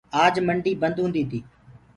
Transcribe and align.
آج 0.23 0.33
منڊي 0.47 0.71
بند 0.81 0.97
هوندي 1.01 1.23
تي۔ 1.31 1.39